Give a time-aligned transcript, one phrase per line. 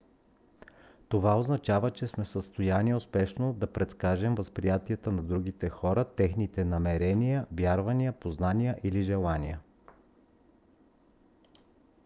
[1.09, 7.45] това означава че сме в състояние успешно да предскажем възприятията на другите хора техните намерения
[7.51, 9.59] вярвания познание или желания